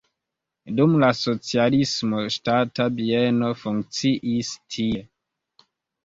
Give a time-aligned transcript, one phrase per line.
[0.77, 5.05] Dum la socialismo ŝtata bieno funkciis tie.